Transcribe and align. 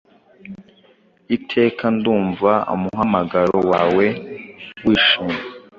Iteka 1.35 1.85
Ndumva 1.95 2.51
umuhamagaro 2.73 3.57
wawe 3.71 4.05
wishimye, 4.85 5.41